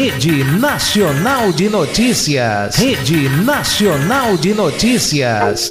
Rede 0.00 0.44
Nacional 0.60 1.52
de 1.52 1.68
Notícias. 1.68 2.76
Rede 2.76 3.28
Nacional 3.44 4.36
de 4.36 4.54
Notícias. 4.54 5.70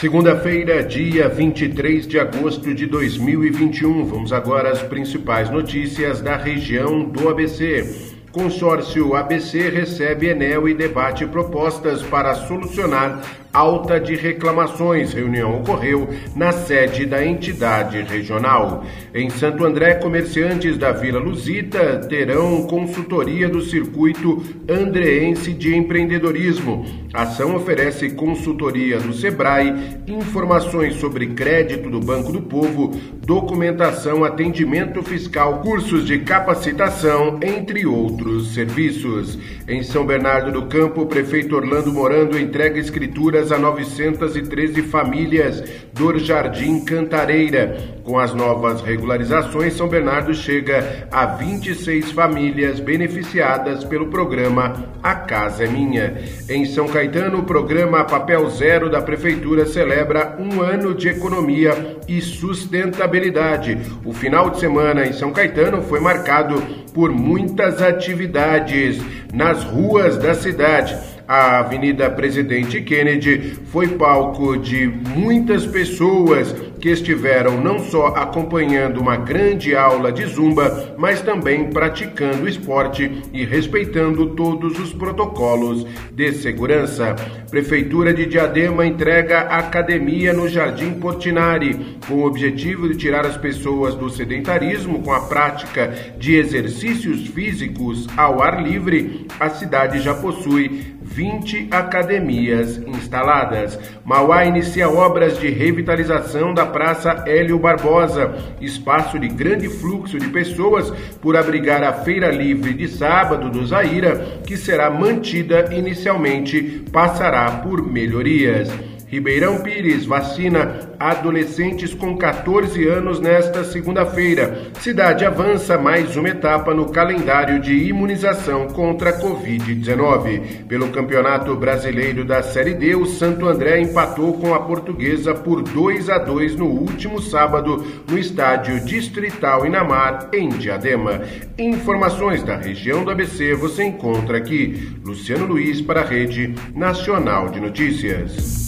Segunda-feira, 0.00 0.82
dia 0.82 1.28
23 1.28 2.06
de 2.06 2.18
agosto 2.18 2.74
de 2.74 2.86
2021. 2.86 4.06
Vamos 4.06 4.32
agora 4.32 4.70
às 4.70 4.82
principais 4.82 5.50
notícias 5.50 6.22
da 6.22 6.38
região 6.38 7.04
do 7.04 7.28
ABC. 7.28 8.14
Consórcio 8.32 9.14
ABC 9.14 9.68
recebe 9.68 10.28
Enel 10.28 10.66
e 10.70 10.74
debate 10.74 11.26
propostas 11.26 12.02
para 12.02 12.34
solucionar 12.34 13.20
alta 13.54 14.00
de 14.00 14.16
reclamações. 14.16 15.12
Reunião 15.12 15.60
ocorreu 15.60 16.08
na 16.34 16.50
sede 16.50 17.06
da 17.06 17.24
entidade 17.24 18.02
regional. 18.02 18.84
Em 19.14 19.30
Santo 19.30 19.64
André, 19.64 19.94
comerciantes 19.94 20.76
da 20.76 20.90
Vila 20.90 21.20
Luzita 21.20 22.00
terão 22.08 22.66
consultoria 22.66 23.48
do 23.48 23.62
circuito 23.62 24.42
andreense 24.68 25.52
de 25.52 25.74
empreendedorismo. 25.74 26.84
A 27.14 27.22
ação 27.22 27.54
oferece 27.54 28.10
consultoria 28.10 28.98
do 28.98 29.12
Sebrae, 29.12 29.72
informações 30.08 30.96
sobre 30.96 31.28
crédito 31.28 31.88
do 31.88 32.00
Banco 32.00 32.32
do 32.32 32.42
Povo, 32.42 32.90
documentação, 33.24 34.24
atendimento 34.24 35.00
fiscal, 35.00 35.60
cursos 35.60 36.04
de 36.04 36.18
capacitação, 36.18 37.38
entre 37.40 37.86
outros 37.86 38.52
serviços. 38.52 39.38
Em 39.68 39.82
São 39.84 40.04
Bernardo 40.04 40.50
do 40.50 40.66
Campo, 40.66 41.02
o 41.02 41.06
prefeito 41.06 41.54
Orlando 41.54 41.92
Morando 41.92 42.36
entrega 42.36 42.80
escrituras 42.80 43.43
a 43.52 43.58
913 43.58 44.82
famílias 44.82 45.62
do 45.92 46.18
Jardim 46.18 46.84
Cantareira. 46.84 47.94
Com 48.02 48.18
as 48.18 48.34
novas 48.34 48.82
regularizações, 48.82 49.74
São 49.74 49.88
Bernardo 49.88 50.34
chega 50.34 51.08
a 51.10 51.24
26 51.24 52.10
famílias 52.10 52.78
beneficiadas 52.78 53.84
pelo 53.84 54.08
programa 54.08 54.90
A 55.02 55.14
Casa 55.14 55.64
é 55.64 55.68
Minha. 55.68 56.18
Em 56.48 56.66
São 56.66 56.86
Caetano, 56.86 57.38
o 57.38 57.44
programa 57.44 58.04
Papel 58.04 58.48
Zero 58.50 58.90
da 58.90 59.00
Prefeitura 59.00 59.64
celebra 59.64 60.36
um 60.38 60.60
ano 60.60 60.94
de 60.94 61.08
economia 61.08 61.96
e 62.06 62.20
sustentabilidade. 62.20 63.78
O 64.04 64.12
final 64.12 64.50
de 64.50 64.60
semana 64.60 65.06
em 65.06 65.12
São 65.12 65.32
Caetano 65.32 65.82
foi 65.82 66.00
marcado 66.00 66.62
por 66.92 67.10
muitas 67.10 67.80
atividades 67.80 69.00
nas 69.32 69.64
ruas 69.64 70.18
da 70.18 70.34
cidade. 70.34 71.13
A 71.26 71.60
Avenida 71.60 72.10
Presidente 72.10 72.82
Kennedy 72.82 73.56
foi 73.72 73.88
palco 73.88 74.58
de 74.58 74.86
muitas 74.86 75.64
pessoas 75.66 76.54
que 76.84 76.90
estiveram 76.90 77.62
não 77.62 77.78
só 77.78 78.08
acompanhando 78.08 79.00
uma 79.00 79.16
grande 79.16 79.74
aula 79.74 80.12
de 80.12 80.26
zumba, 80.26 80.94
mas 80.98 81.22
também 81.22 81.70
praticando 81.70 82.46
esporte 82.46 83.22
e 83.32 83.42
respeitando 83.42 84.34
todos 84.34 84.78
os 84.78 84.92
protocolos 84.92 85.86
de 86.12 86.30
segurança. 86.34 87.16
Prefeitura 87.50 88.12
de 88.12 88.26
Diadema 88.26 88.84
entrega 88.84 89.40
academia 89.40 90.34
no 90.34 90.46
Jardim 90.46 90.92
Portinari, 91.00 91.96
com 92.06 92.16
o 92.16 92.26
objetivo 92.26 92.86
de 92.86 92.96
tirar 92.98 93.24
as 93.24 93.38
pessoas 93.38 93.94
do 93.94 94.10
sedentarismo 94.10 95.02
com 95.02 95.14
a 95.14 95.20
prática 95.20 95.90
de 96.18 96.36
exercícios 96.36 97.28
físicos 97.28 98.06
ao 98.14 98.42
ar 98.42 98.62
livre. 98.62 99.26
A 99.40 99.48
cidade 99.48 100.00
já 100.00 100.12
possui 100.12 100.94
20 101.04 101.68
academias 101.70 102.78
instaladas. 102.78 103.78
Mauá 104.04 104.44
inicia 104.44 104.88
obras 104.88 105.38
de 105.38 105.48
revitalização 105.48 106.52
da 106.52 106.66
Praça 106.74 107.22
Hélio 107.24 107.56
Barbosa, 107.56 108.34
espaço 108.60 109.16
de 109.16 109.28
grande 109.28 109.68
fluxo 109.68 110.18
de 110.18 110.28
pessoas 110.30 110.90
por 111.22 111.36
abrigar 111.36 111.84
a 111.84 111.92
Feira 111.92 112.32
Livre 112.32 112.74
de 112.74 112.88
sábado 112.88 113.48
do 113.48 113.64
Zaira, 113.64 114.40
que 114.44 114.56
será 114.56 114.90
mantida 114.90 115.72
inicialmente, 115.72 116.84
passará 116.90 117.48
por 117.62 117.80
melhorias. 117.86 118.68
Ribeirão 119.14 119.58
Pires 119.58 120.04
vacina 120.04 120.90
adolescentes 120.98 121.94
com 121.94 122.16
14 122.16 122.84
anos 122.88 123.20
nesta 123.20 123.62
segunda-feira. 123.62 124.72
Cidade 124.80 125.24
avança 125.24 125.78
mais 125.78 126.16
uma 126.16 126.30
etapa 126.30 126.74
no 126.74 126.90
calendário 126.90 127.60
de 127.60 127.72
imunização 127.72 128.66
contra 128.66 129.10
a 129.10 129.20
Covid-19. 129.20 130.66
Pelo 130.66 130.88
Campeonato 130.88 131.54
Brasileiro 131.54 132.24
da 132.24 132.42
Série 132.42 132.74
D, 132.74 132.96
o 132.96 133.06
Santo 133.06 133.46
André 133.46 133.80
empatou 133.80 134.32
com 134.32 134.52
a 134.52 134.58
Portuguesa 134.58 135.32
por 135.32 135.62
2 135.62 136.10
a 136.10 136.18
2 136.18 136.56
no 136.56 136.66
último 136.66 137.22
sábado 137.22 137.86
no 138.10 138.18
estádio 138.18 138.84
Distrital 138.84 139.64
Inamar, 139.64 140.28
em 140.32 140.48
Diadema. 140.48 141.22
Informações 141.56 142.42
da 142.42 142.56
região 142.56 143.04
do 143.04 143.12
ABC 143.12 143.54
você 143.54 143.84
encontra 143.84 144.38
aqui. 144.38 144.98
Luciano 145.04 145.46
Luiz 145.46 145.80
para 145.80 146.00
a 146.00 146.04
Rede 146.04 146.52
Nacional 146.74 147.48
de 147.50 147.60
Notícias. 147.60 148.63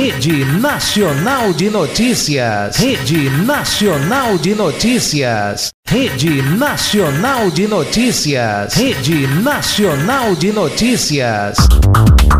Rede 0.00 0.46
Nacional 0.58 1.52
de 1.52 1.68
Notícias. 1.68 2.78
Rede 2.78 3.28
Nacional 3.44 4.38
de 4.38 4.54
Notícias. 4.54 5.72
Rede 5.86 6.40
Nacional 6.56 7.50
de 7.50 7.68
Notícias. 7.68 8.74
Rede 8.76 9.26
Nacional 9.44 10.34
de 10.36 10.52
Notícias. 10.54 11.58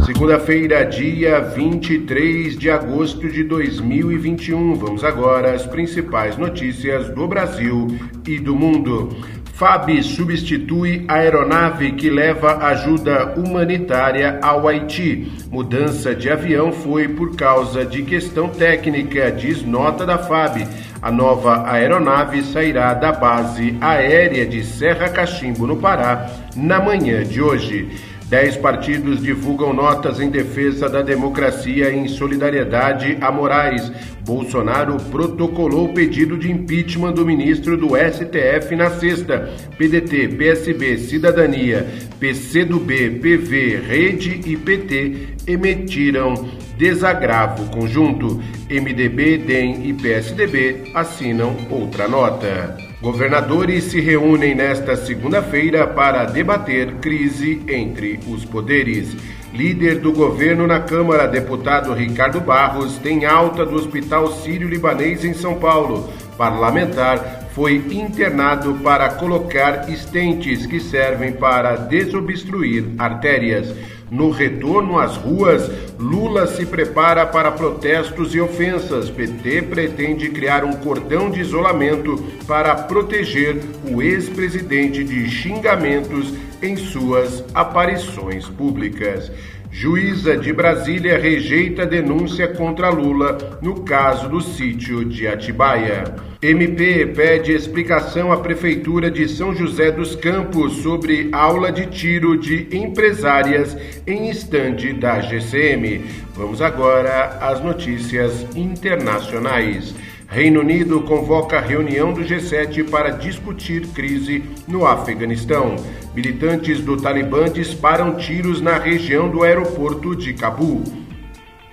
Segunda-feira, 0.07 0.87
dia 0.87 1.41
23 1.41 2.59
de 2.59 2.71
agosto 2.71 3.29
de 3.29 3.45
2021. 3.45 4.77
Vamos 4.77 5.05
agora 5.05 5.53
às 5.53 5.67
principais 5.67 6.39
notícias 6.39 7.11
do 7.11 7.29
Brasil 7.29 7.89
e 8.27 8.39
do 8.39 8.57
mundo. 8.57 9.15
FAB 9.61 10.03
substitui 10.03 11.05
a 11.07 11.17
aeronave 11.17 11.93
que 11.93 12.09
leva 12.09 12.67
ajuda 12.69 13.35
humanitária 13.37 14.39
ao 14.41 14.67
Haiti. 14.67 15.31
Mudança 15.51 16.15
de 16.15 16.31
avião 16.31 16.73
foi 16.73 17.09
por 17.09 17.37
causa 17.37 17.85
de 17.85 18.03
questão 18.03 18.49
técnica, 18.49 19.31
diz 19.31 19.63
nota 19.63 20.07
da 20.07 20.17
FAB. 20.17 20.67
A 21.03 21.13
nova 21.13 21.71
aeronave 21.71 22.43
sairá 22.43 22.95
da 22.95 23.13
base 23.13 23.77
aérea 23.83 24.47
de 24.47 24.65
Serra 24.65 25.11
Cachimbo, 25.11 25.67
no 25.67 25.77
Pará, 25.77 26.31
na 26.57 26.81
manhã 26.81 27.23
de 27.23 27.43
hoje. 27.43 27.87
Dez 28.31 28.57
partidos 28.57 29.21
divulgam 29.21 29.73
notas 29.73 30.21
em 30.21 30.31
defesa 30.31 30.89
da 30.89 31.03
democracia 31.03 31.91
e 31.91 31.99
em 31.99 32.07
solidariedade 32.07 33.19
a 33.21 33.29
Moraes. 33.33 33.91
Bolsonaro 34.25 34.99
protocolou 35.11 35.93
pedido 35.93 36.39
de 36.39 36.49
impeachment 36.49 37.15
do 37.15 37.27
ministro 37.27 37.77
do 37.77 37.89
STF 37.97 38.77
na 38.77 38.89
sexta. 38.89 39.53
PDT, 39.77 40.29
PSB, 40.29 40.99
Cidadania, 40.99 41.85
PCdoB, 42.21 43.19
PV, 43.21 43.81
Rede 43.81 44.41
e 44.47 44.57
PT 44.57 45.35
emitiram 45.49 46.35
desagravo 46.79 47.69
conjunto. 47.77 48.41
MDB, 48.71 49.39
DEM 49.39 49.89
e 49.89 49.93
PSDB 49.93 50.93
assinam 50.95 51.57
outra 51.69 52.07
nota. 52.07 52.90
Governadores 53.01 53.85
se 53.85 53.99
reúnem 53.99 54.55
nesta 54.55 54.95
segunda-feira 54.95 55.87
para 55.87 56.27
debater 56.27 56.97
crise 56.97 57.63
entre 57.67 58.21
os 58.29 58.45
poderes. 58.45 59.17
Líder 59.55 60.01
do 60.01 60.13
governo 60.13 60.67
na 60.67 60.81
Câmara, 60.81 61.27
deputado 61.27 61.95
Ricardo 61.95 62.43
Barros, 62.43 62.99
tem 62.99 63.25
alta 63.25 63.65
do 63.65 63.75
Hospital 63.75 64.31
Sírio-Libanês 64.43 65.25
em 65.25 65.33
São 65.33 65.55
Paulo. 65.55 66.13
Parlamentar 66.37 67.49
foi 67.55 67.77
internado 67.91 68.75
para 68.85 69.09
colocar 69.09 69.89
estentes 69.89 70.67
que 70.67 70.79
servem 70.79 71.33
para 71.33 71.77
desobstruir 71.77 72.85
artérias. 72.99 73.75
No 74.11 74.31
retorno 74.31 74.99
às 74.99 75.17
ruas, 75.17 75.71
Lula 75.97 76.47
se 76.49 76.67
prepara 76.67 77.25
para 77.27 77.53
protestos 77.53 78.35
e 78.35 78.41
ofensas. 78.41 79.09
PT 79.09 79.63
pretende 79.63 80.29
criar 80.31 80.65
um 80.65 80.73
cordão 80.73 81.31
de 81.31 81.41
isolamento 81.41 82.17
para 82.47 82.75
proteger 82.75 83.61
o 83.89 84.03
ex-presidente 84.03 85.05
de 85.05 85.31
xingamentos 85.31 86.35
em 86.61 86.77
suas 86.77 87.45
aparições 87.55 88.47
públicas. 88.49 89.31
Juíza 89.71 90.37
de 90.37 90.53
Brasília 90.53 91.17
rejeita 91.17 91.87
denúncia 91.87 92.49
contra 92.49 92.91
Lula 92.91 93.59
no 93.63 93.83
caso 93.83 94.29
do 94.29 94.41
sítio 94.41 95.05
de 95.05 95.29
Atibaia. 95.29 96.30
MP 96.43 97.05
pede 97.15 97.53
explicação 97.53 98.33
à 98.33 98.39
Prefeitura 98.39 99.11
de 99.11 99.29
São 99.29 99.55
José 99.55 99.91
dos 99.91 100.17
Campos 100.17 100.79
sobre 100.79 101.29
aula 101.33 101.71
de 101.71 101.85
tiro 101.85 102.35
de 102.35 102.67
empresárias 102.75 103.77
em 104.07 104.31
estande 104.31 104.95
da 104.95 105.21
GCM. 105.21 106.03
Vamos 106.35 106.63
agora 106.63 107.37
às 107.43 107.63
notícias 107.63 108.47
internacionais. 108.57 109.95
Reino 110.29 110.61
Unido 110.61 111.03
convoca 111.03 111.61
reunião 111.61 112.11
do 112.15 112.23
G7 112.23 112.89
para 112.89 113.11
discutir 113.11 113.89
crise 113.89 114.43
no 114.67 114.87
Afeganistão. 114.87 115.77
Militantes 116.15 116.81
do 116.81 116.97
Talibã 116.97 117.51
disparam 117.51 118.17
tiros 118.17 118.63
na 118.63 118.79
região 118.79 119.29
do 119.29 119.43
aeroporto 119.43 120.17
de 120.17 120.33
Cabul. 120.33 121.00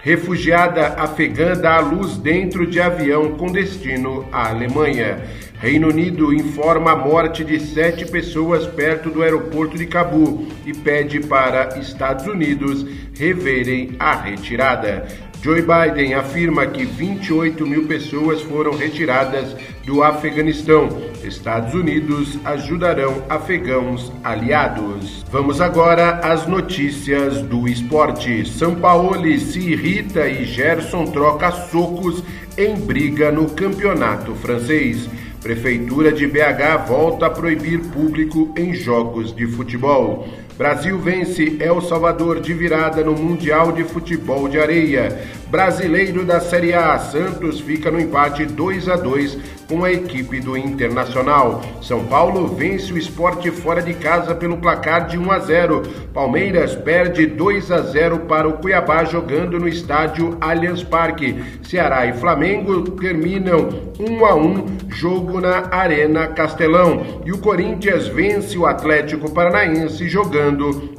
Refugiada 0.07 0.94
afegã 0.98 1.51
dá 1.51 1.75
à 1.75 1.80
luz 1.81 2.15
dentro 2.15 2.65
de 2.65 2.80
avião 2.80 3.31
com 3.36 3.51
destino 3.51 4.25
à 4.31 4.48
Alemanha. 4.48 5.19
Reino 5.59 5.89
Unido 5.89 6.33
informa 6.33 6.92
a 6.92 6.95
morte 6.95 7.44
de 7.44 7.59
sete 7.59 8.06
pessoas 8.06 8.65
perto 8.65 9.09
do 9.09 9.21
aeroporto 9.21 9.77
de 9.77 9.86
Cabu 9.86 10.48
e 10.65 10.74
pede 10.74 11.19
para 11.19 11.77
Estados 11.77 12.25
Unidos 12.25 12.86
reverem 13.18 13.98
a 14.00 14.15
retirada. 14.15 15.06
Joe 15.47 15.61
Biden 15.61 16.13
afirma 16.13 16.67
que 16.67 16.83
28 16.83 17.65
mil 17.65 17.88
pessoas 17.88 18.41
foram 18.41 18.73
retiradas 18.75 19.55
do 19.85 20.03
Afeganistão. 20.03 20.89
Estados 21.23 21.73
Unidos 21.73 22.38
ajudarão 22.44 23.23
afegãos 23.29 24.11
aliados. 24.25 25.23
Vamos 25.31 25.61
agora 25.61 26.15
às 26.15 26.45
notícias 26.45 27.41
do 27.44 27.65
esporte. 27.65 28.45
São 28.45 28.75
Paulo 28.75 29.39
se 29.39 29.59
irrita 29.59 30.27
e 30.27 30.44
Gerson 30.44 31.05
troca 31.05 31.49
socos 31.51 32.21
em 32.57 32.75
briga 32.75 33.31
no 33.31 33.49
campeonato 33.49 34.35
francês. 34.35 35.09
Prefeitura 35.41 36.11
de 36.11 36.27
BH 36.27 36.88
volta 36.89 37.27
a 37.27 37.29
proibir 37.29 37.79
público 37.85 38.53
em 38.57 38.73
jogos 38.73 39.33
de 39.33 39.47
futebol. 39.47 40.27
Brasil 40.57 40.98
vence 40.98 41.56
El 41.59 41.80
Salvador 41.83 42.39
de 42.39 42.51
virada 42.51 43.04
no 43.04 43.13
Mundial 43.13 43.71
de 43.71 43.83
Futebol 43.83 44.50
de 44.50 44.59
Areia. 44.59 45.15
Brasileiro 45.51 46.25
da 46.25 46.39
Série 46.39 46.74
A, 46.74 46.98
Santos 46.98 47.62
fica 47.62 47.92
no 47.92 48.00
empate 48.00 48.44
2 48.44 48.89
a 48.89 48.95
2 48.98 49.38
com 49.69 49.83
a 49.83 49.92
equipe 49.92 50.39
do 50.39 50.57
Internacional. 50.57 51.62
São 51.81 52.06
Paulo 52.06 52.48
vence 52.48 52.92
o 52.92 52.98
esporte 52.98 53.51
fora 53.51 53.81
de 53.81 53.94
casa 53.94 54.33
pelo 54.33 54.57
placar 54.57 55.07
de 55.07 55.18
1 55.18 55.31
a 55.31 55.39
0. 55.39 55.83
Palmeiras 56.13 56.75
perde 56.75 57.27
2 57.27 57.71
a 57.71 57.81
0 57.81 58.21
para 58.21 58.48
o 58.48 58.54
Cuiabá 58.54 59.06
jogando 59.06 59.59
no 59.59 59.68
estádio 59.68 60.38
Allianz 60.42 60.83
Parque. 60.83 61.36
Ceará 61.62 62.07
e 62.07 62.13
Flamengo 62.13 62.92
terminam 62.92 63.69
1 64.00 64.25
a 64.25 64.36
1 64.36 64.65
jogo 64.89 65.39
na 65.39 65.68
Arena 65.71 66.27
Castelão. 66.27 67.21
E 67.25 67.31
o 67.31 67.38
Corinthians 67.38 68.07
vence 68.07 68.57
o 68.57 68.65
Atlético 68.65 69.31
Paranaense 69.31 70.09
jogando 70.09 70.46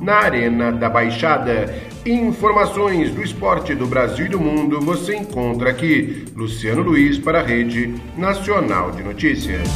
na 0.01 0.15
Arena 0.15 0.73
da 0.73 0.89
Baixada. 0.89 1.75
Informações 2.05 3.11
do 3.11 3.23
esporte 3.23 3.75
do 3.75 3.87
Brasil 3.87 4.27
e 4.27 4.29
do 4.29 4.41
mundo 4.41 4.81
você 4.81 5.17
encontra 5.17 5.71
aqui. 5.71 6.25
Luciano 6.35 6.83
Luiz 6.83 7.19
para 7.19 7.41
a 7.41 7.43
Rede 7.43 7.95
Nacional 8.17 8.91
de 8.91 9.03
Notícias. 9.03 9.69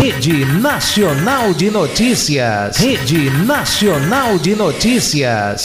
Rede 0.00 0.44
Nacional 0.44 1.52
de 1.54 1.70
Notícias. 1.70 2.76
Rede 2.76 3.30
Nacional 3.44 4.38
de 4.38 4.54
Notícias. 4.54 5.60